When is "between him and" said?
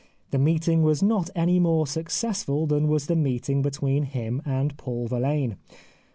3.61-4.75